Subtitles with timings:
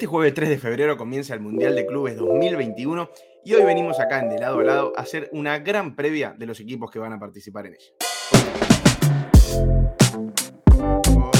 [0.00, 3.10] Este jueves 3 de febrero comienza el Mundial de Clubes 2021
[3.44, 6.46] y hoy venimos acá en De Lado a Lado a hacer una gran previa de
[6.46, 7.92] los equipos que van a participar en ella.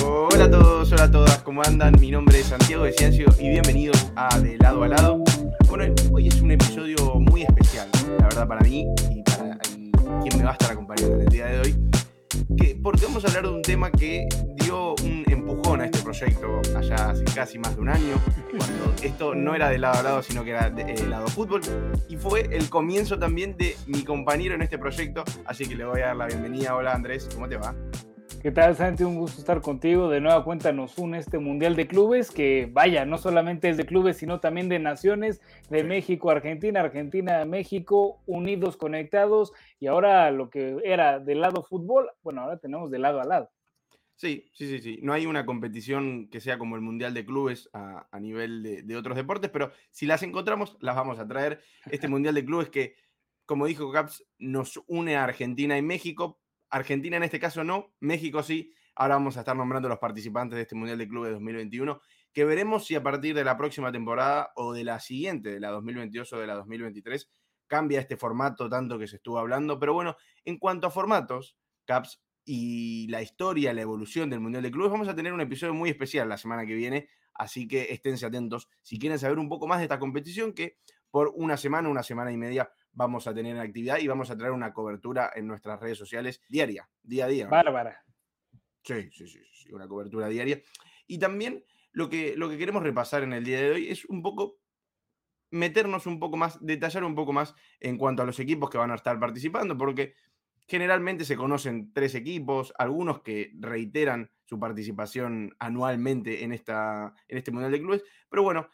[0.05, 1.95] Hola a todos, hola a todas, ¿cómo andan?
[1.99, 5.25] Mi nombre es Santiago de Ciencio y bienvenidos a De Lado a Lado.
[5.67, 7.89] Bueno, hoy es un episodio muy especial,
[8.19, 11.47] la verdad, para mí y para quien me va a estar acompañando en el día
[11.47, 12.00] de hoy.
[12.83, 14.27] Porque vamos a hablar de un tema que
[14.57, 18.15] dio un empujón a este proyecto allá hace casi más de un año,
[18.57, 21.61] cuando esto no era de lado a lado, sino que era de, eh, lado fútbol,
[22.09, 26.01] y fue el comienzo también de mi compañero en este proyecto, así que le voy
[26.01, 26.75] a dar la bienvenida.
[26.75, 27.75] Hola Andrés, ¿cómo te va?
[28.43, 29.05] ¿Qué tal, Santi?
[29.05, 30.09] Un gusto estar contigo.
[30.09, 33.85] De nueva cuenta nos une este Mundial de Clubes, que vaya, no solamente es de
[33.85, 40.49] clubes, sino también de naciones, de México, Argentina, Argentina, México, unidos, conectados, y ahora lo
[40.49, 43.51] que era del lado fútbol, bueno, ahora tenemos de lado a lado.
[44.17, 45.01] Sí, sí, sí, sí.
[45.03, 48.97] No hay una competición que sea como el Mundial de Clubes a, nivel de, de,
[48.97, 51.61] otros deportes, pero si las encontramos, las vamos a traer.
[51.91, 52.95] Este Mundial de Clubes que,
[53.45, 58.43] como dijo Caps, nos une a Argentina y México, Argentina en este caso no, México
[58.43, 58.73] sí.
[58.95, 62.01] Ahora vamos a estar nombrando los participantes de este Mundial de Clubes 2021,
[62.33, 65.71] que veremos si a partir de la próxima temporada o de la siguiente, de la
[65.71, 67.31] 2022 o de la 2023,
[67.67, 69.79] cambia este formato tanto que se estuvo hablando.
[69.79, 74.71] Pero bueno, en cuanto a formatos, Caps y la historia, la evolución del Mundial de
[74.71, 78.27] Clubes, vamos a tener un episodio muy especial la semana que viene, así que esténse
[78.27, 80.79] atentos si quieren saber un poco más de esta competición que
[81.11, 84.37] por una semana, una semana y media vamos a tener en actividad y vamos a
[84.37, 87.49] traer una cobertura en nuestras redes sociales diaria, día a día.
[87.49, 88.05] Bárbara.
[88.83, 90.61] Sí, sí, sí, sí, una cobertura diaria.
[91.07, 94.23] Y también lo que, lo que queremos repasar en el día de hoy es un
[94.23, 94.61] poco
[95.51, 98.93] meternos un poco más, detallar un poco más en cuanto a los equipos que van
[98.93, 100.15] a estar participando, porque
[100.67, 107.51] generalmente se conocen tres equipos, algunos que reiteran su participación anualmente en, esta, en este
[107.51, 108.69] Mundial de Clubes, pero bueno,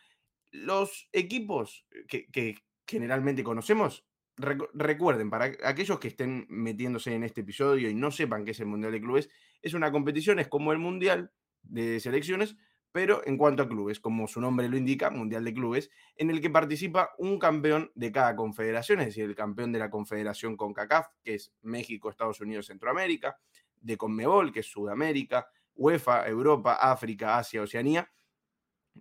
[0.51, 2.57] los equipos que, que
[2.87, 4.07] generalmente conocemos,
[4.37, 8.67] recuerden, para aquellos que estén metiéndose en este episodio y no sepan qué es el
[8.67, 9.31] Mundial de Clubes,
[9.63, 12.57] es una competición, es como el Mundial de selecciones,
[12.93, 16.41] pero en cuanto a clubes, como su nombre lo indica, Mundial de Clubes, en el
[16.41, 21.09] que participa un campeón de cada confederación, es decir, el campeón de la confederación CONCACAF,
[21.23, 23.39] que es México, Estados Unidos, Centroamérica,
[23.81, 28.11] de CONMEBOL, que es Sudamérica, UEFA, Europa, África, Asia, Oceanía,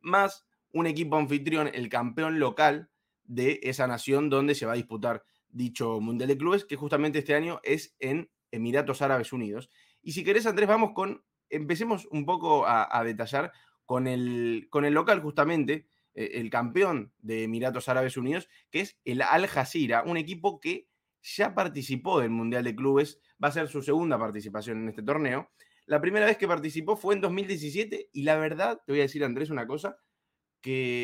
[0.01, 2.89] más un equipo anfitrión, el campeón local
[3.25, 7.35] de esa nación donde se va a disputar dicho Mundial de Clubes, que justamente este
[7.35, 9.69] año es en Emiratos Árabes Unidos.
[10.01, 13.51] Y si querés, Andrés, vamos con, empecemos un poco a, detallar
[13.85, 18.97] con el, con el local justamente, eh, el campeón de Emiratos Árabes Unidos, que es
[19.05, 20.87] el Al Jazeera, un equipo que
[21.21, 25.49] ya participó del Mundial de Clubes, va a ser su segunda participación en este torneo.
[25.87, 29.23] La primera vez que participó fue en 2017 y la verdad, te voy a decir
[29.23, 29.97] Andrés una cosa,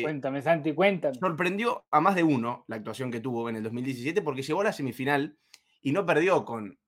[0.02, 1.14] Cuéntame, Santi, cuéntame.
[1.14, 4.64] Sorprendió a más de uno la actuación que tuvo en el 2017 porque llegó a
[4.64, 5.38] la semifinal
[5.80, 6.78] y no perdió con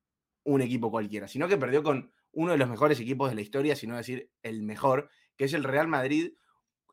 [0.45, 3.77] un equipo cualquiera, sino que perdió con uno de los mejores equipos de la historia,
[3.77, 6.33] si no decir el mejor, que es el Real Madrid,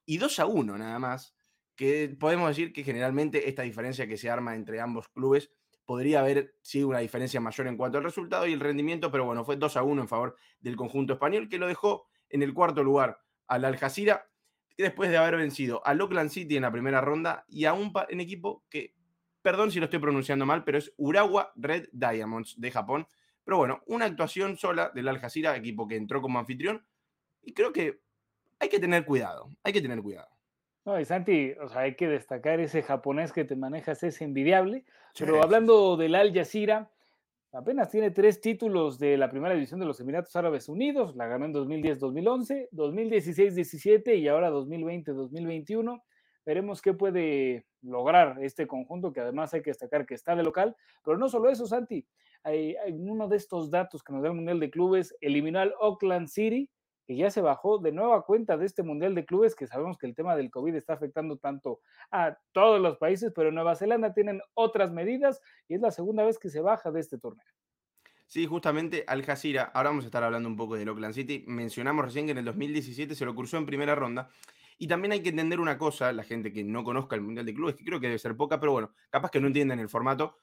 [0.06, 1.36] y 2 a 1 nada más,
[1.76, 5.52] que podemos decir que generalmente esta diferencia que se arma entre ambos clubes
[5.86, 9.44] podría haber sido una diferencia mayor en cuanto al resultado y el rendimiento, pero bueno,
[9.44, 12.84] fue 2 a 1 en favor del conjunto español, que lo dejó en el cuarto
[12.84, 14.31] lugar al Al Jazeera
[14.78, 18.20] después de haber vencido a Oakland City en la primera ronda y a un en
[18.20, 18.94] equipo que,
[19.42, 23.08] perdón si lo estoy pronunciando mal, pero es Urawa Red Diamonds de Japón.
[23.44, 26.86] Pero bueno, una actuación sola del Al Jazeera, equipo que entró como anfitrión,
[27.42, 28.02] y creo que
[28.60, 30.30] hay que tener cuidado, hay que tener cuidado.
[30.86, 34.84] No, y Santi, o sea, hay que destacar ese japonés que te manejas, es envidiable.
[35.18, 36.90] Pero hablando del Al Jazeera,
[37.54, 41.46] Apenas tiene tres títulos de la primera división de los Emiratos Árabes Unidos, la ganó
[41.46, 46.02] en 2010-2011, 2016-17 y ahora 2020-2021.
[46.46, 50.78] Veremos qué puede lograr este conjunto, que además hay que destacar que está de local,
[51.04, 52.08] pero no solo eso, Santi,
[52.44, 56.30] hay, uno de estos datos que nos da el Mundial de Clubes, eliminó al Oakland
[56.30, 56.70] City
[57.06, 60.08] que ya se bajó de nueva cuenta de este Mundial de Clubes, que sabemos que
[60.08, 61.80] el tema del COVID está afectando tanto
[62.12, 66.38] a todos los países, pero Nueva Zelanda tienen otras medidas y es la segunda vez
[66.40, 67.46] que se baja de este torneo.
[68.28, 72.06] Sí, justamente Al Jazeera, ahora vamos a estar hablando un poco de Oakland City, mencionamos
[72.06, 74.30] recién que en el 2017 se lo cursó en primera ronda,
[74.78, 77.54] y también hay que entender una cosa, la gente que no conozca el Mundial de
[77.54, 80.38] Clubes, que creo que debe ser poca, pero bueno, capaz que no entienden el formato,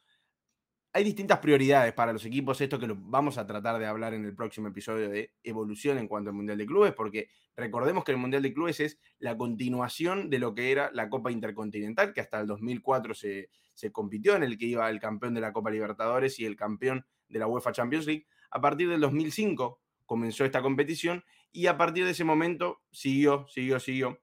[0.98, 4.34] hay distintas prioridades para los equipos, esto que vamos a tratar de hablar en el
[4.34, 8.42] próximo episodio de evolución en cuanto al Mundial de Clubes, porque recordemos que el Mundial
[8.42, 12.48] de Clubes es la continuación de lo que era la Copa Intercontinental, que hasta el
[12.48, 16.46] 2004 se, se compitió, en el que iba el campeón de la Copa Libertadores y
[16.46, 18.26] el campeón de la UEFA Champions League.
[18.50, 21.22] A partir del 2005 comenzó esta competición
[21.52, 24.18] y a partir de ese momento siguió, siguió, siguió.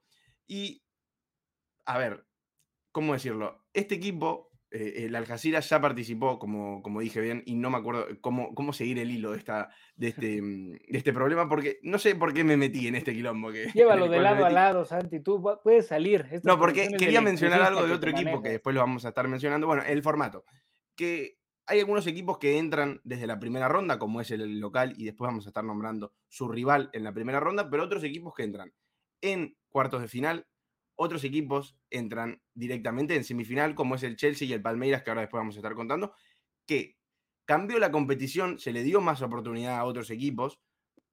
[0.45, 0.83] Y
[1.85, 2.27] a ver,
[2.91, 3.63] ¿cómo decirlo?
[3.71, 8.07] Este equipo, eh, el Algeciras ya participó, como, como dije bien, y no me acuerdo
[8.19, 11.97] cómo, cómo seguir el hilo de, esta, de, este, mm, de este problema, porque no
[11.97, 13.53] sé por qué me metí en este quilombo.
[13.53, 16.25] Que, Llévalo de lado a lado, Santi, tú puedes salir.
[16.43, 19.65] no, porque quería mencionar algo de otro equipo que después lo vamos a estar mencionando.
[19.65, 20.43] Bueno, el formato.
[20.97, 21.37] Que
[21.67, 25.29] hay algunos equipos que entran desde la primera ronda, como es el local, y después
[25.29, 28.73] vamos a estar nombrando su rival en la primera ronda, pero otros equipos que entran
[29.21, 30.47] en cuartos de final,
[30.95, 35.21] otros equipos entran directamente en semifinal, como es el Chelsea y el Palmeiras, que ahora
[35.21, 36.13] después vamos a estar contando,
[36.65, 36.97] que
[37.45, 40.59] cambió la competición, se le dio más oportunidad a otros equipos,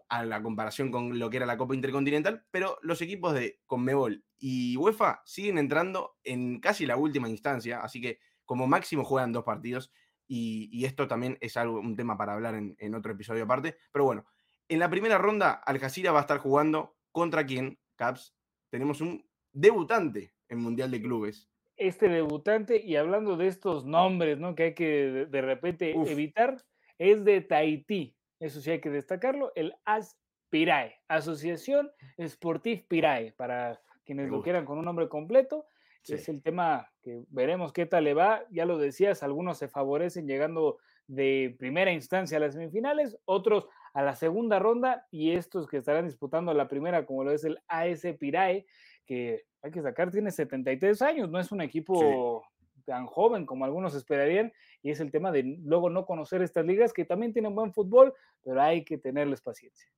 [0.09, 4.25] a la comparación con lo que era la Copa Intercontinental, pero los equipos de Conmebol
[4.39, 9.45] y UEFA siguen entrando en casi la última instancia, así que como máximo juegan dos
[9.45, 9.91] partidos
[10.29, 13.77] y, esto también es algo, un tema para hablar en, otro episodio aparte.
[13.93, 14.25] Pero bueno,
[14.69, 18.35] en la primera ronda, Algeciras va a estar jugando contra quién, Caps.
[18.71, 21.49] Tenemos un debutante en Mundial de Clubes.
[21.77, 24.55] Este debutante, y hablando de estos nombres, ¿no?
[24.55, 26.63] Que hay que de, repente evitar,
[26.99, 28.15] es de Tahití.
[28.39, 30.17] Eso sí hay que destacarlo, el AS
[30.51, 31.91] Pirae, Asociación
[32.21, 35.67] Sportif Pirae, para quienes lo quieran con un nombre completo.
[36.07, 38.45] Es el tema que veremos qué tal le va.
[38.51, 44.03] Ya lo decías, algunos se favorecen llegando de primera instancia a las semifinales, otros a
[44.03, 48.03] la segunda ronda y estos que estarán disputando la primera, como lo es el AS
[48.19, 48.67] Pirae,
[49.05, 52.45] que hay que sacar, tiene 73 años, no es un equipo
[52.85, 54.53] tan joven como algunos esperarían,
[54.83, 58.13] y es el tema de luego no conocer estas ligas que también tienen buen fútbol,
[58.43, 59.89] pero hay que tenerles paciencia.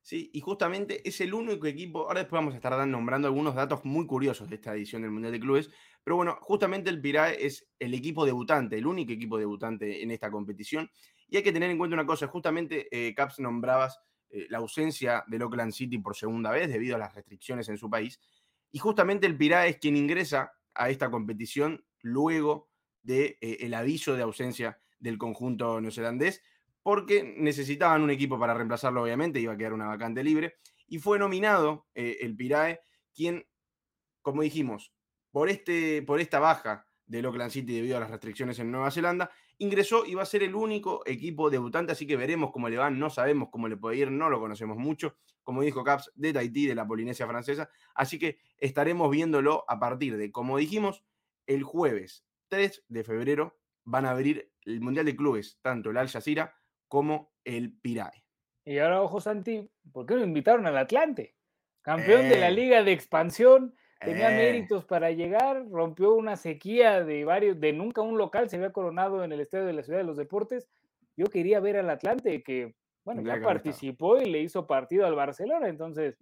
[0.00, 3.86] Sí, y justamente es el único equipo, ahora después vamos a estar nombrando algunos datos
[3.86, 5.70] muy curiosos de esta edición del Mundial de Clubes,
[6.02, 10.30] pero bueno, justamente el Pirae es el equipo debutante, el único equipo debutante en esta
[10.30, 10.90] competición,
[11.26, 13.98] y hay que tener en cuenta una cosa, justamente eh, Caps nombrabas
[14.34, 17.88] eh, la ausencia del Oakland City por segunda vez debido a las restricciones en su
[17.88, 18.20] país,
[18.72, 22.68] y justamente el Pirae es quien ingresa a esta competición luego
[23.00, 26.42] del de, eh, el aviso de ausencia del conjunto neozelandés,
[26.82, 30.56] porque necesitaban un equipo para reemplazarlo, obviamente, iba a quedar una vacante libre,
[30.88, 32.80] y fue nominado eh, el Pirae,
[33.14, 33.46] quien,
[34.20, 34.92] como dijimos,
[35.30, 39.30] por, este, por esta baja del Oakland City debido a las restricciones en Nueva Zelanda,
[39.58, 42.98] ingresó y va a ser el único equipo debutante, así que veremos cómo le van,
[42.98, 46.66] no sabemos cómo le puede ir, no lo conocemos mucho, como dijo Caps, de Tahití,
[46.66, 51.04] de la Polinesia Francesa, así que estaremos viéndolo a partir de, como dijimos,
[51.46, 56.08] el jueves 3 de febrero van a abrir el Mundial de Clubes, tanto el Al
[56.08, 56.56] Jazeera
[56.88, 58.24] como el Pirae.
[58.64, 61.36] Y ahora, ojo, Santi, ¿por qué lo invitaron al Atlante?
[61.82, 62.52] Campeón de la eh.
[62.52, 63.74] Liga de Expansión,
[64.04, 64.36] tenía eh.
[64.36, 69.24] méritos para llegar, rompió una sequía de varios, de nunca un local se había coronado
[69.24, 70.68] en el Estadio de la Ciudad de los Deportes.
[71.16, 72.74] Yo quería ver al Atlante, que,
[73.04, 76.16] bueno, ya participó y le hizo partido al Barcelona, entonces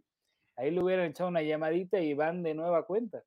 [0.57, 3.23] ahí le hubieran echado una llamadita y van de nueva cuenta.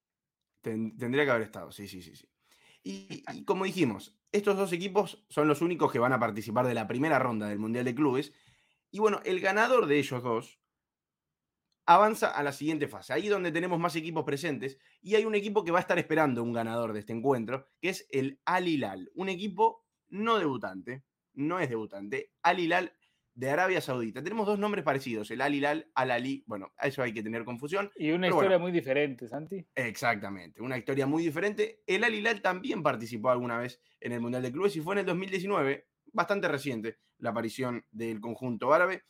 [0.61, 2.27] tendría que haber estado, sí, sí, sí, sí.
[2.83, 6.87] y como dijimos, estos dos equipos son los únicos que van a participar de la
[6.87, 8.33] primera ronda del Mundial de Clubes.
[8.91, 10.59] Y bueno, el ganador de ellos dos
[11.85, 14.77] avanza a la siguiente fase, ahí donde tenemos más equipos presentes.
[15.01, 17.89] Y hay un equipo que va a estar esperando un ganador de este encuentro, que
[17.89, 21.03] es el Al Hilal, un equipo no debutante,
[21.33, 22.31] no es debutante.
[22.41, 22.93] Al Hilal
[23.35, 24.23] de Arabia Saudita.
[24.23, 26.43] Tenemos dos nombres parecidos, el Al Hilal, Al Ali.
[26.47, 27.91] Bueno, a eso hay que tener confusión.
[27.97, 29.65] Y una historia muy diferente, Santi.
[29.75, 31.83] Exactamente, una historia muy diferente.
[31.85, 34.99] El Al Hilal también participó alguna vez en el Mundial de Clubes y fue en
[34.99, 39.03] el 2019, bastante reciente, la aparición del conjunto árabe,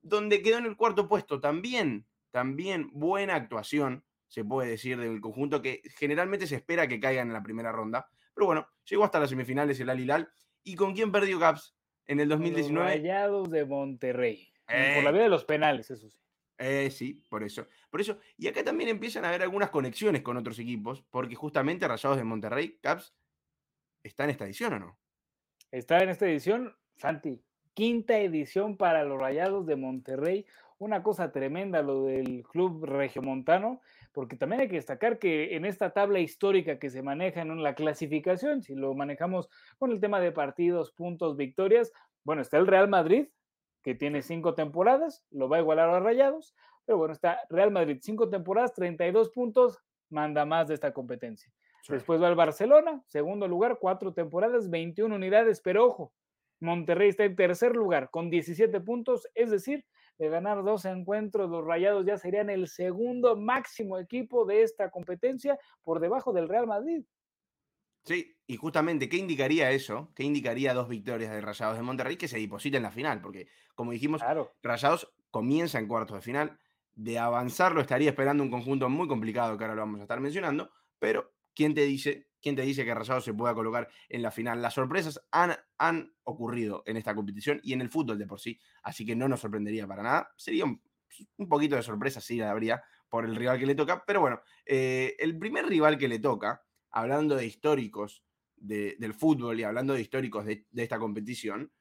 [0.00, 1.40] donde quedó en el cuarto puesto.
[1.40, 7.28] También, también buena actuación, se puede decir, del conjunto que generalmente se espera que caigan
[7.28, 8.08] en la primera ronda.
[8.34, 10.32] Pero bueno, llegó hasta las semifinales el Al Hilal.
[10.64, 11.76] ¿Y con quién perdió Caps?
[12.06, 12.72] en el 2019.
[12.72, 14.52] Los Rayados de Monterrey.
[14.66, 15.12] por la eh.
[15.12, 16.18] vía de los penales, eso sí.
[16.58, 17.66] Eh, sí, por eso.
[17.90, 18.18] Por eso.
[18.36, 22.24] Y acá también empiezan a haber algunas conexiones con otros equipos, porque justamente Rayados de
[22.24, 23.14] Monterrey, Caps,
[24.02, 24.98] ¿está en esta edición o no?
[25.70, 27.42] Está en esta edición, Santi.
[27.74, 30.46] Quinta edición para los Rayados de Monterrey.
[30.82, 33.80] Una cosa tremenda lo del club regiomontano
[34.12, 37.76] porque también hay que destacar que en esta tabla histórica que se maneja en la
[37.76, 39.48] clasificación, si lo manejamos
[39.78, 41.92] con el tema de partidos, puntos, victorias,
[42.24, 43.28] bueno, está el Real Madrid,
[43.84, 46.52] que tiene cinco temporadas, lo va a igualar a Rayados,
[46.84, 49.78] pero bueno, está Real Madrid, cinco temporadas, 32 puntos,
[50.10, 51.52] manda más de esta competencia.
[51.88, 56.12] Después va el Barcelona, segundo lugar, cuatro temporadas, 21 unidades, pero ojo,
[56.58, 59.84] Monterrey está en tercer lugar con 17 puntos, es decir,
[60.22, 65.58] de ganar dos encuentros, los Rayados ya serían el segundo máximo equipo de esta competencia
[65.82, 67.04] por debajo del Real Madrid.
[68.04, 70.12] Sí, y justamente, ¿qué indicaría eso?
[70.14, 73.20] ¿Qué indicaría dos victorias de Rayados de Monterrey que se depositen en la final?
[73.20, 74.22] Porque, como dijimos,
[74.62, 76.56] Rayados comienza en cuartos de final.
[76.94, 80.70] De avanzarlo estaría esperando un conjunto muy complicado que ahora lo vamos a estar mencionando.
[81.00, 84.60] pero ¿quién te dice, quién te dice que Rayados se pueda colocar en la final?
[84.60, 88.58] Las sorpresas han, han ocurrido en esta competición y en el fútbol de por sí,
[88.82, 90.32] así que no nos sorprendería para nada.
[90.36, 90.82] Sería un,
[91.48, 95.38] poquito de sorpresa, sí, habría por el rival que le toca, pero bueno, eh, el
[95.38, 98.24] primer rival que le toca, hablando de históricos
[98.56, 101.72] del fútbol y hablando de históricos de, de esta competición,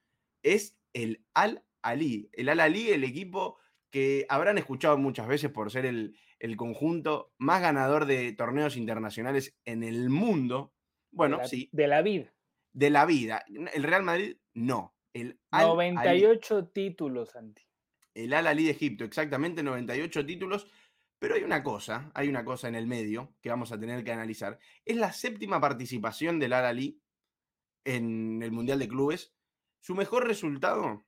[0.41, 2.30] es el Al Ali.
[2.34, 3.60] El Al Ali, el equipo
[3.91, 6.15] que habrán escuchado muchas veces por ser el,
[6.57, 10.74] conjunto más ganador de torneos internacionales en el mundo.
[11.12, 11.69] Bueno, sí.
[11.71, 12.33] De la vida.
[12.74, 13.45] De la vida.
[13.74, 14.95] El Real Madrid, no.
[15.13, 17.63] El Al 98 títulos, Santi.
[18.13, 20.67] El Al Ali de Egipto, exactamente 98 títulos.
[21.19, 24.12] Pero hay una cosa, hay una cosa en el medio que vamos a tener que
[24.12, 24.57] analizar.
[24.83, 27.00] Es la séptima participación del Al Ali
[27.86, 29.31] en el Mundial de Clubes.
[29.79, 31.05] Su mejor resultado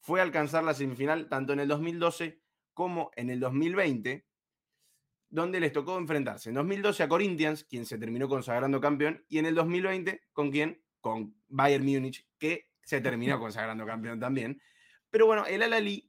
[0.00, 2.42] fue alcanzar la semifinal tanto en el 2012
[2.74, 4.26] como en el 2020,
[5.34, 9.46] donde les tocó enfrentarse en 2012 a Corinthians, quien se terminó consagrando campeón, y en
[9.46, 10.80] el 2020 con quién?
[11.00, 14.62] Con Bayern Múnich, que se terminó consagrando campeón también.
[15.10, 16.08] Pero bueno, el Al-Ali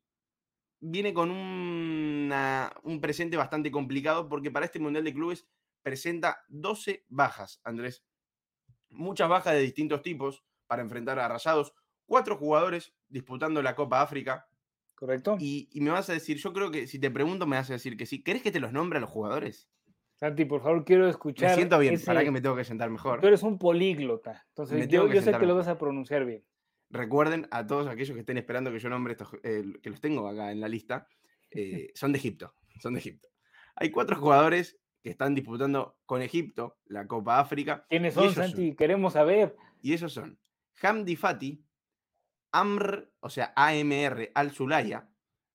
[0.79, 5.47] viene con un presente bastante complicado porque para este Mundial de Clubes
[5.81, 8.03] presenta 12 bajas, Andrés.
[8.89, 11.73] Muchas bajas de distintos tipos para enfrentar a Rayados
[12.05, 14.47] cuatro jugadores disputando la Copa África.
[14.95, 15.37] Correcto.
[15.39, 17.97] Y, me vas a decir, yo creo que si te pregunto me vas a decir
[17.97, 18.23] que sí.
[18.23, 19.69] ¿Querés que te los nombre a los jugadores?
[20.15, 21.49] Santi, por favor, quiero escuchar.
[21.49, 23.19] Me siento bien, para que me tengo que sentar mejor.
[23.19, 26.45] Tú eres un políglota, entonces yo, sé que lo vas a pronunciar bien.
[26.89, 30.27] Recuerden a todos aquellos que estén esperando que yo nombre estos, eh, que los tengo
[30.27, 31.07] acá en la lista,
[31.51, 33.27] eh, son de Egipto, son de Egipto.
[33.75, 37.85] Hay cuatro jugadores que están disputando con Egipto la Copa África.
[37.89, 38.73] ¿Quiénes son, Santi?
[38.75, 39.55] Queremos saber.
[39.81, 40.39] Y esos son
[40.81, 41.61] Hamdi Fati,
[42.55, 45.09] Amr, o sea, AMR Al-Sulaya,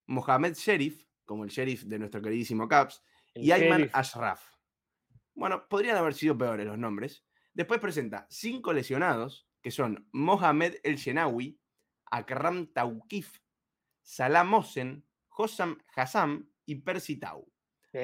[0.09, 3.03] Mohamed Sherif, como el sheriff de nuestro queridísimo Caps,
[3.35, 4.45] y Ayman Ashraf.
[5.35, 7.25] Bueno, podrían haber sido peores los nombres.
[7.55, 11.59] Después presenta cinco lesionados, que son Mohamed El Shenawi,
[12.11, 13.39] Akram Tawkif,
[14.03, 17.51] Salam Mosen, Hossam Hassam y Percy Tau.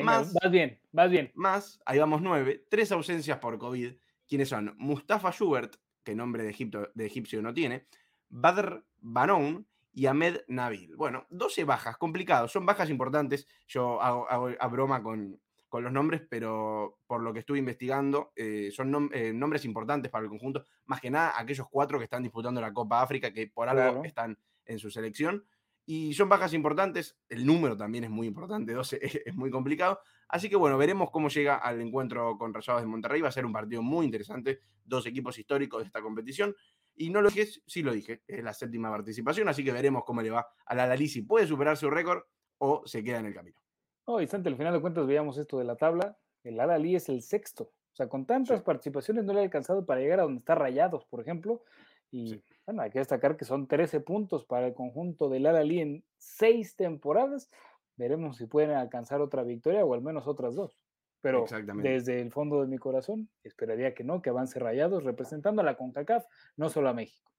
[0.03, 1.33] más, vas bien, vas bien.
[1.35, 3.93] Más, ahí vamos nueve, tres ausencias por COVID,
[4.27, 7.87] quienes son Mustafa Schubert, que nombre de, Egipto, de egipcio no tiene,
[8.29, 10.95] Badr Banon y Ahmed Nabil.
[10.97, 13.47] Bueno, 12 bajas, complicados, son bajas importantes.
[13.67, 15.41] Yo hago, a broma con,
[15.73, 20.31] los nombres, pero por lo que estuve investigando, eh, son eh, nombres importantes para el
[20.31, 20.65] conjunto.
[20.87, 24.39] Más que nada, aquellos cuatro que están disputando la Copa África, que por algo están
[24.65, 25.45] en su selección.
[25.85, 30.01] Y son bajas importantes, el número también es muy importante, 12 es muy complicado.
[30.29, 33.21] Así que bueno, veremos cómo llega al encuentro con Rayados de Monterrey.
[33.21, 36.55] Va a ser un partido muy interesante, dos equipos históricos de esta competición.
[36.97, 40.23] Y no lo dije, sí lo dije, es la séptima participación, así que veremos cómo
[40.23, 42.23] le va a la Dalí, si puede superar su récord
[42.59, 43.61] o se queda en el camino.
[44.07, 47.23] Oh, y al final de cuentas veíamos esto de la tabla, el Al-Ali es el
[47.23, 50.55] sexto, o sea, con tantas participaciones no le ha alcanzado para llegar a donde está
[50.55, 51.63] Rayados, por ejemplo,
[52.11, 56.05] y bueno, hay que destacar que son 13 puntos para el conjunto del Al-Ali en
[56.19, 57.51] seis temporadas,
[57.97, 60.79] veremos si pueden alcanzar otra victoria o al menos otras dos.
[61.27, 61.45] Pero
[61.83, 65.77] desde el fondo de mi corazón esperaría que no, que avance Rayados representando a la
[65.77, 66.25] CONCACAF,
[66.57, 67.33] no solo a México.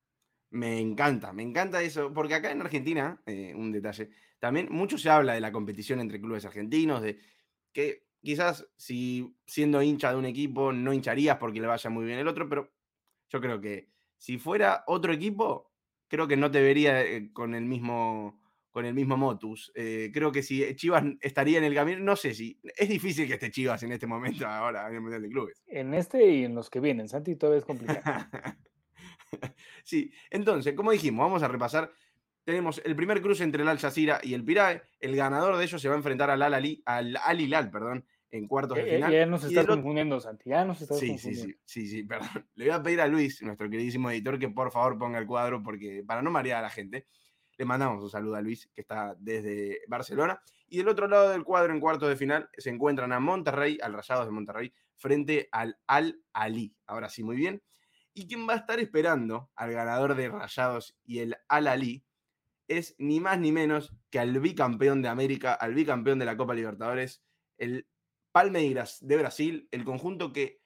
[0.49, 5.09] Me encanta, me encanta eso, porque acá en Argentina, eh, un detalle, también mucho se
[5.09, 7.17] habla de la competición entre clubes argentinos, de
[7.71, 12.19] que quizás si siendo hincha de un equipo no hincharías porque le vaya muy bien
[12.19, 12.69] el otro, pero
[13.29, 15.71] yo creo que si fuera otro equipo,
[16.09, 18.41] creo que no te vería eh, con el mismo
[18.77, 19.71] con el mismo motus.
[19.73, 23.33] Eh, creo que si Chivas estaría en el camino, no sé si es difícil que
[23.33, 25.63] esté Chivas en este momento ahora en el Mundial de Clubes.
[25.65, 28.27] En este y en los que vienen, Santi, todo es complicado.
[29.83, 31.91] sí, entonces, como dijimos, vamos a repasar.
[32.43, 34.83] Tenemos el primer cruce entre el Al Jazeera y el Pirae.
[34.99, 38.05] El ganador de ellos se va a enfrentar al Al, -Ali, al, Al Hilal, perdón,
[38.29, 39.11] en cuartos de eh, eh, final.
[39.11, 40.51] Ya nos está confundiendo, Santi.
[40.51, 41.47] Ya nos está sí, confundiendo.
[41.47, 42.29] Sí, sí, sí, sí, perdón.
[42.53, 45.63] Le voy a pedir a Luis, nuestro queridísimo editor, que por favor ponga el cuadro
[45.63, 47.07] porque para no marear a la gente.
[47.57, 50.41] Le mandamos un saludo a Luis, que está desde Barcelona.
[50.69, 53.93] Y del otro lado del cuadro, en cuarto de final, se encuentran a Monterrey, al
[53.93, 56.75] Rayados de Monterrey, frente al Al Ali.
[56.85, 57.61] Ahora sí, muy bien.
[58.13, 62.03] Y quien va a estar esperando al ganador de Rayados y el Al Ali
[62.67, 66.53] es ni más ni menos que al bicampeón de América, al bicampeón de la Copa
[66.53, 67.23] Libertadores,
[67.57, 67.87] el
[68.31, 70.61] Palmeiras de Brasil, el conjunto que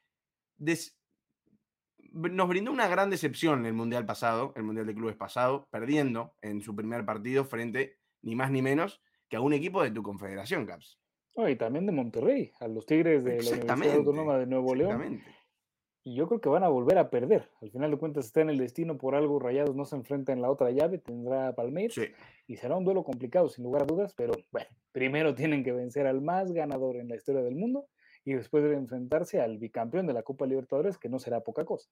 [2.11, 6.33] nos brindó una gran decepción en el Mundial pasado, el Mundial de Clubes pasado, perdiendo
[6.41, 10.03] en su primer partido frente, ni más ni menos, que a un equipo de tu
[10.03, 10.99] confederación, Caps.
[11.47, 15.21] y también de Monterrey, a los Tigres de la Universidad Autónoma de Nuevo León.
[16.03, 17.47] Y yo creo que van a volver a perder.
[17.61, 20.41] Al final de cuentas está en el destino, por algo Rayados no se enfrenta en
[20.41, 21.95] la otra llave, tendrá Palmeiras.
[22.47, 26.07] Y será un duelo complicado, sin lugar a dudas, pero bueno, primero tienen que vencer
[26.07, 27.87] al más ganador en la historia del mundo
[28.23, 31.89] y después de enfrentarse al bicampeón de la Copa Libertadores, que no será poca cosa.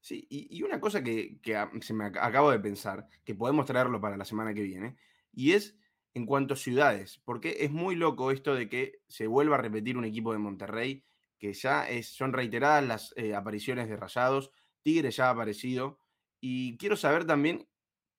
[0.00, 1.40] Sí, y, una cosa que,
[1.80, 4.96] se me acabo de pensar, que podemos traerlo para la semana que viene,
[5.32, 5.78] y es
[6.12, 9.96] en cuanto a ciudades, porque es muy loco esto de que se vuelva a repetir
[9.96, 11.04] un equipo de Monterrey,
[11.38, 14.50] que ya es, son reiteradas las eh, apariciones de Rayados,
[14.82, 15.98] Tigre ya ha aparecido,
[16.38, 17.66] y quiero saber también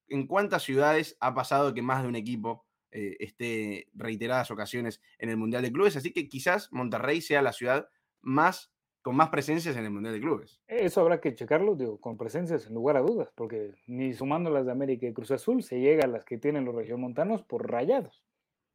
[0.08, 2.66] en cuántas ciudades ha pasado que más de un equipo
[2.98, 7.52] eh, esté reiteradas ocasiones en el Mundial de Clubes, así que quizás Monterrey sea la
[7.52, 7.90] ciudad
[8.22, 8.72] más
[9.02, 10.62] con más presencias en el Mundial de Clubes.
[10.68, 14.66] Eso habrá que checarlo, digo, con presencias, en lugar a dudas, porque ni sumando las
[14.66, 18.24] de América y Cruz Azul se llega a las que tienen los regiomontanos por rayados.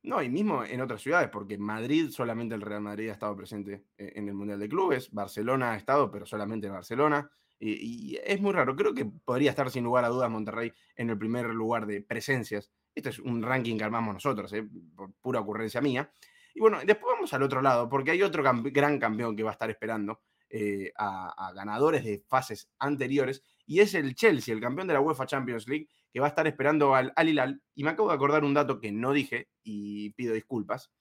[0.03, 3.87] No, y mismo en otras ciudades, porque Madrid, solamente el Real Madrid ha estado presente
[3.97, 8.41] eh, en el Mundial de Clubes, Barcelona ha estado, pero solamente en Barcelona, y, es
[8.41, 8.75] muy raro.
[8.75, 12.71] Creo que podría estar sin lugar a dudas Monterrey en el primer lugar de presencias.
[13.01, 14.63] Este es un ranking que armamos nosotros, eh,
[14.95, 16.13] por pura ocurrencia mía.
[16.55, 19.53] Y bueno, después vamos al otro lado, porque hay otro gran campeón que va a
[19.53, 24.93] estar esperando eh, a, ganadores de fases anteriores, y es el Chelsea, el campeón de
[24.93, 27.63] la UEFA Champions League, que va a estar esperando al Al Hilal.
[27.75, 30.93] Y me acabo de acordar un dato que no dije, y pido disculpas.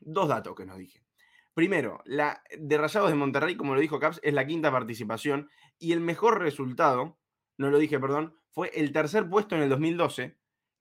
[0.00, 1.04] Dos datos que no dije.
[1.54, 5.48] Primero, la de Rayados de Monterrey, como lo dijo Caps, es la quinta participación,
[5.78, 7.20] y el mejor resultado,
[7.58, 10.36] no lo dije, perdón, fue el tercer puesto en el 2012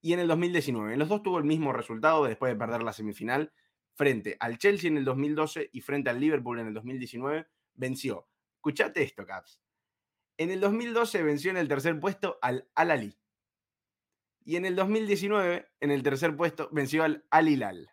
[0.06, 0.94] y en el 2019.
[0.94, 3.52] En los dos tuvo el mismo resultado después de perder la semifinal
[3.96, 8.28] frente al Chelsea en el 2012 y frente al Liverpool en el 2019, venció.
[8.54, 9.60] Escuchate esto, Caps.
[10.38, 13.18] En el 2012 venció en el tercer puesto al Al-Ali.
[14.44, 17.90] Y en el 2019, en el tercer puesto, venció al Al-Hilal.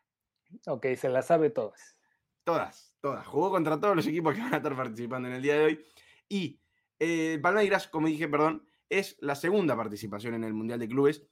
[0.67, 1.97] Ok, se la sabe todas.
[2.45, 3.27] Todas, todas.
[3.27, 5.87] Jugó contra todos los equipos que van a estar participando en el día de hoy.
[6.29, 6.61] Y
[6.99, 11.27] eh, Palmeiras, como dije, perdón, es la segunda participación en el Mundial de Clubes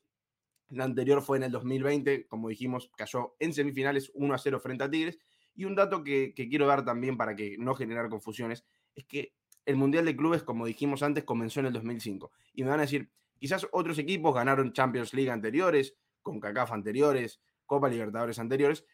[0.70, 4.84] la anterior fue en el 2020, como dijimos, cayó en semifinales 1 a 0 frente
[4.84, 5.18] a Tigres.
[5.54, 9.34] Y un dato que, quiero dar también para que no generar confusiones es que
[9.66, 12.30] el Mundial de Clubes, como dijimos antes, comenzó en el 2005.
[12.54, 17.40] Y me van a decir, quizás otros equipos ganaron Champions League anteriores, con CACAF anteriores,
[17.66, 18.84] Copa Libertadores anteriores,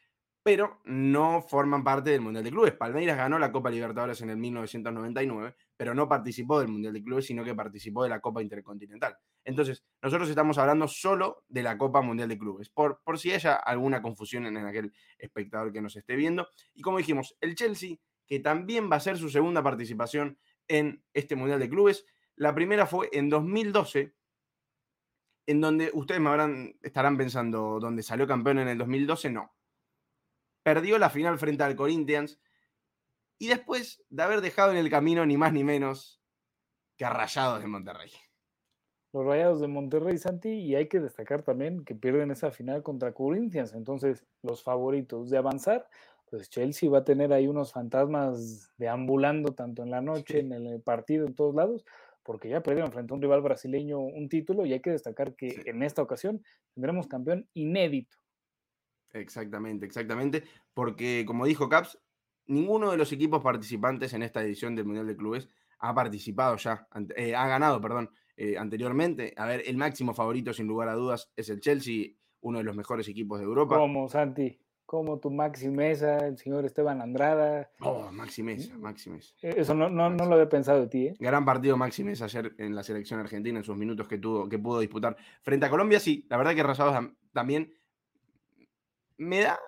[0.46, 2.72] pero no forman parte del Mundial de Clubes.
[2.74, 7.26] Palmeiras ganó la Copa Libertadores en el 1999, pero no participó del Mundial de Clubes,
[7.26, 9.18] sino que participó de la Copa Intercontinental.
[9.42, 13.56] Entonces, nosotros estamos hablando solo de la Copa Mundial de Clubes, por, por si haya
[13.56, 16.46] alguna confusión en, aquel espectador que nos esté viendo.
[16.74, 21.34] Y como dijimos, el Chelsea, que también va a ser su segunda participación en este
[21.34, 22.06] Mundial de Clubes,
[22.36, 24.14] la primera fue en 2012,
[25.46, 29.30] en donde ustedes me habrán, estarán pensando, ¿dónde salió campeón en el 2012?
[29.30, 29.55] No
[30.66, 32.40] perdió la final frente al Corinthians
[33.38, 36.20] y después de haber dejado en el camino ni más ni menos
[36.96, 38.10] que a Rayados de Monterrey.
[39.12, 43.14] Los Rayados de Monterrey, Santi, y hay que destacar también que pierden esa final contra
[43.14, 45.86] Corinthians, entonces los favoritos de avanzar,
[46.28, 50.80] pues Chelsea va a tener ahí unos fantasmas deambulando tanto en la noche, en el
[50.80, 51.84] partido, en todos lados,
[52.24, 55.62] porque ya perdieron frente a un rival brasileño un título y hay que destacar que
[55.66, 56.42] en esta ocasión
[56.74, 58.18] tendremos campeón inédito
[59.20, 61.98] Exactamente, exactamente, porque como dijo Caps,
[62.46, 65.48] ninguno de los equipos participantes en esta edición del Mundial de Clubes
[65.78, 69.34] ha participado ya, eh, ha ganado, perdón, eh, anteriormente.
[69.36, 72.08] A ver, el máximo favorito, sin lugar a dudas, es el Chelsea,
[72.40, 73.76] uno de los mejores equipos de Europa.
[73.76, 77.70] Como Santi, como tu Maxi Mesa, el señor Esteban Andrada.
[77.80, 79.34] Oh, Maxi Mesa, Maxi Mesa.
[79.42, 81.14] Eh, eso no, no, no, lo había pensado de ti, ¿eh?
[81.18, 84.58] Gran partido Maxi Mesa ayer en la selección argentina, en sus minutos que tuvo, que
[84.58, 86.00] pudo disputar frente a Colombia.
[86.00, 87.72] Sí, la verdad que Rayados también
[89.18, 89.58] me da,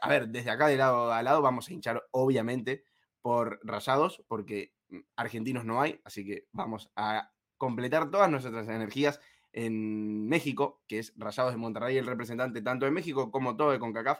[0.00, 2.84] a ver, desde acá de lado a lado vamos a hinchar obviamente
[3.20, 9.20] por Rayados, porque mm, argentinos no hay, así que vamos a completar todas nuestras energías
[9.52, 13.78] en México, que es Rayados de Monterrey, el representante tanto de México como todo de
[13.78, 14.18] CONCACAF.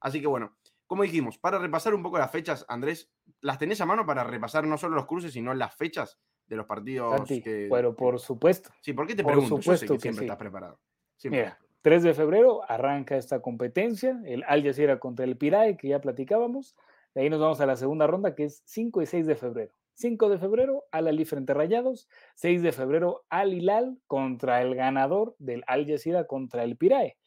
[0.00, 3.86] Así que bueno, como dijimos, para repasar un poco las fechas, Andrés, ¿las tenés a
[3.86, 7.28] mano para repasar no solo los cruces, sino las fechas de los partidos?
[7.44, 8.70] pero por supuesto.
[8.80, 9.56] Sí, ¿por qué te pregunto?
[9.56, 10.80] Supuesto que, siempre estás preparado.
[11.24, 16.00] Mira, 3 de febrero arranca esta competencia, el Al Jazeera contra el Pirae, que ya
[16.00, 16.74] platicábamos.
[17.14, 19.72] De ahí nos vamos a la segunda ronda, que es 5 y 6 de febrero.
[19.94, 22.08] 5 de febrero, Al Ali frente a Rayados.
[22.34, 27.18] 6 de febrero, Al Hilal contra el ganador del Al Jazeera contra el Pirae.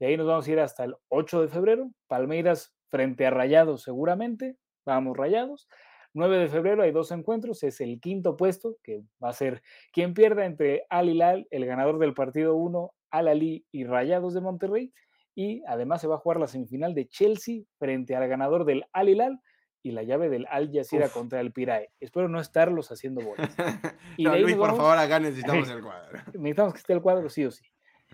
[0.00, 3.84] De ahí nos vamos a ir hasta el 8 de febrero, Palmeiras frente a Rayados
[3.84, 4.56] seguramente.
[4.84, 5.68] Vamos Rayados.
[6.12, 10.12] 9 de febrero hay dos encuentros, es el quinto puesto, que va a ser quien
[10.12, 14.92] pierda entre Al Hilal, el ganador del partido 1, al-Ali y Rayados de Monterrey.
[15.34, 19.08] Y además se va a jugar la semifinal de Chelsea frente al ganador del Al
[19.08, 19.40] Hilal
[19.82, 21.90] y la llave del Al Jazeera contra el Pirae.
[22.00, 23.54] Espero no estarlos haciendo bolas.
[24.16, 26.18] Y Luis, por favor, acá necesitamos el cuadro.
[26.34, 27.64] necesitamos que esté el cuadro, sí o sí.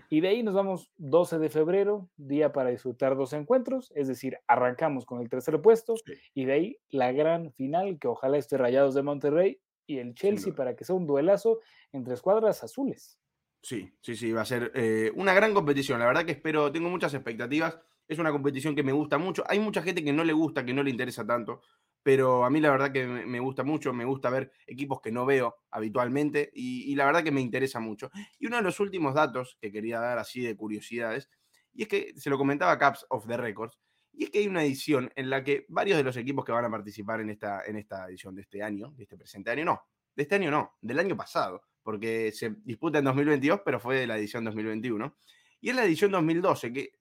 [0.09, 4.37] Y de ahí nos vamos 12 de febrero, día para disfrutar dos encuentros, es decir,
[4.45, 5.95] arrancamos con el tercer puesto
[6.33, 10.53] y de ahí la gran final que ojalá esté Rayados de Monterrey y el Chelsea
[10.53, 11.59] para que sea un duelazo
[11.91, 13.19] entre escuadras azules.
[13.65, 15.97] Sí, sí, sí, va a ser eh, una gran competición.
[15.97, 17.79] La verdad que espero, tengo muchas expectativas.
[18.07, 19.43] Es una competición que me gusta mucho.
[19.47, 21.63] Hay mucha gente que no le gusta, que no le interesa tanto,
[22.03, 23.91] pero a mí la verdad que me gusta mucho.
[23.91, 28.11] Me gusta ver equipos que no veo habitualmente y, la verdad que me interesa mucho.
[28.37, 31.31] Y uno de los últimos datos que quería dar así de curiosidades,
[31.73, 33.79] y es que se lo comentaba Caps of the Records,
[34.13, 36.65] y es que hay una edición en la que varios de los equipos que van
[36.65, 39.81] a participar en esta, en esta edición de este año, de este presente año, no,
[40.15, 44.07] de este año no, del año pasado, porque se disputa en 2022, pero fue de
[44.07, 45.15] la edición 2021.
[45.61, 46.91] Y es la edición 2012, que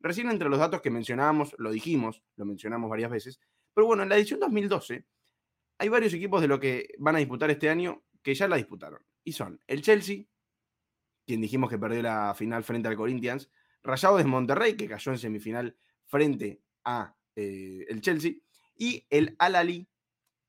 [0.00, 3.40] recién entre los datos que mencionábamos, lo dijimos, lo mencionamos varias veces,
[3.74, 5.06] pero bueno, en la edición 2012
[5.78, 9.00] hay varios equipos de lo que van a disputar este año que ya la disputaron.
[9.24, 10.24] Y son el Chelsea,
[11.26, 13.50] quien dijimos que perdió la final frente al Corinthians,
[13.82, 18.34] Rayados de Monterrey, que cayó en semifinal frente a eh, el Chelsea,
[18.76, 19.88] y el Al-Ali,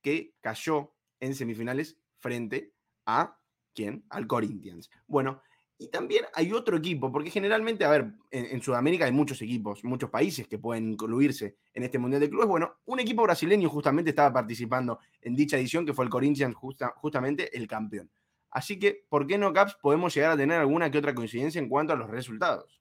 [0.01, 2.73] que cayó en semifinales frente
[3.05, 3.37] a
[3.75, 4.05] ¿Quién?
[4.09, 4.89] Al Corinthians.
[5.07, 5.41] Bueno,
[5.77, 10.09] y también hay otro equipo, porque generalmente, a ver, en, Sudamérica hay muchos equipos, muchos
[10.09, 12.47] países que pueden incluirse en este Mundial de Clubes.
[12.47, 16.55] Bueno, un equipo brasileño justamente estaba participando en dicha edición, que fue el Corinthians,
[16.95, 18.09] justamente el campeón.
[18.51, 21.67] Así que, ¿por qué no, Caps, podemos llegar a tener alguna que otra coincidencia en
[21.67, 22.79] cuanto a los resultados?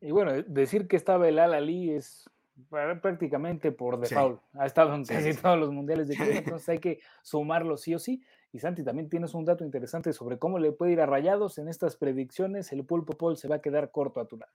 [0.00, 2.28] Y bueno, decir que estaba el Al Ali es
[2.68, 4.42] prácticamente por default.
[4.54, 7.98] Ha estado en casi todos los mundiales de clubes, entonces hay que sumarlo sí o
[8.00, 8.20] sí.
[8.52, 11.68] Y Santi, también tienes un dato interesante sobre cómo le puede ir a Rayados en
[11.68, 12.70] estas predicciones.
[12.72, 14.52] El Pulpo Paul se va a quedar corto a tu lado.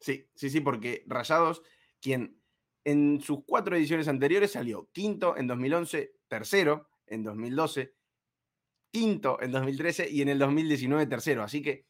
[0.00, 1.62] Sí, sí, sí, porque Rayados,
[2.00, 2.40] quien
[2.84, 7.94] en sus cuatro ediciones anteriores salió quinto en 2011, tercero en 2012,
[8.90, 11.42] quinto en 2013 y en el 2019 tercero.
[11.42, 11.86] Así que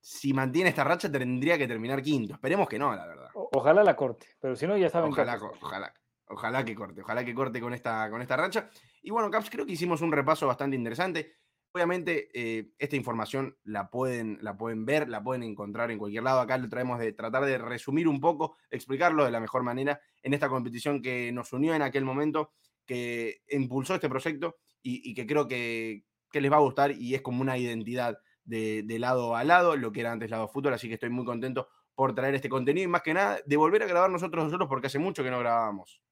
[0.00, 2.34] si mantiene esta racha tendría que terminar quinto.
[2.34, 3.28] Esperemos que no, la verdad.
[3.34, 5.94] ojalá la corte, pero si no ya saben ojalá, ojalá,
[6.32, 8.70] ojalá que corte, ojalá que corte con esta, con esta racha.
[9.02, 11.34] Y bueno, Caps, creo que hicimos un repaso bastante interesante.
[11.74, 16.40] Obviamente, eh, esta información la pueden, la pueden ver, la pueden encontrar en cualquier lado.
[16.40, 20.34] Acá lo traemos de tratar de resumir un poco, explicarlo de la mejor manera en
[20.34, 22.52] esta competición que nos unió en aquel momento,
[22.84, 27.40] que impulsó este proyecto y, que creo que, les va a gustar y es como
[27.40, 30.74] una identidad de, de, lado a lado, lo que era antes lado fútbol.
[30.74, 33.82] Así que estoy muy contento por traer este contenido y más que nada de volver
[33.82, 36.02] a grabar nosotros nosotros porque hace mucho que no grabábamos.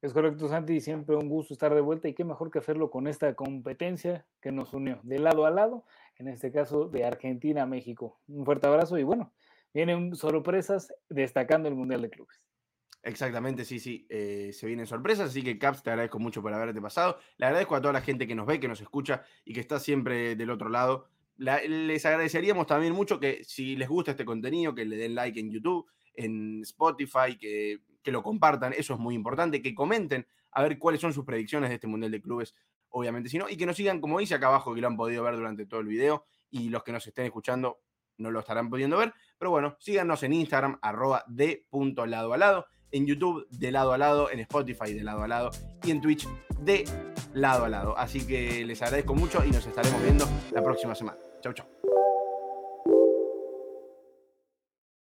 [0.00, 3.08] Es correcto, Santi, siempre un gusto estar de vuelta y qué mejor que hacerlo con
[3.08, 5.84] esta competencia que nos unió de lado a lado,
[6.18, 8.20] en este caso de Argentina a México.
[8.28, 9.32] Un fuerte abrazo y bueno,
[9.74, 12.40] vienen sorpresas destacando el Mundial de Clubes.
[13.02, 16.80] Exactamente, sí, sí, eh, se vienen sorpresas, así que Caps, te agradezco mucho por haberte
[16.80, 17.18] pasado.
[17.36, 19.80] Le agradezco a toda la gente que nos ve, que nos escucha y que está
[19.80, 21.08] siempre del otro lado.
[21.36, 25.50] les agradeceríamos también mucho que si les gusta este contenido, que le den like en
[25.50, 30.78] YouTube, en Spotify, que que lo compartan, eso es muy importante, que comenten a ver
[30.78, 32.54] cuáles son sus predicciones de este Mundial de Clubes,
[32.90, 35.22] obviamente, si no, y que nos sigan, como dice acá abajo, que lo han podido
[35.22, 37.80] ver durante todo el video, y los que nos estén escuchando
[38.16, 42.38] no lo estarán pudiendo ver, pero bueno, síganos en Instagram, arroba de punto lado a
[42.38, 45.50] lado, en YouTube de lado a lado, en Spotify de lado a lado
[45.84, 46.84] y en Twitch de
[47.34, 47.96] lado a lado.
[47.96, 51.18] Así que les agradezco mucho y nos estaremos viendo la próxima semana.
[51.40, 51.97] Chau, chau.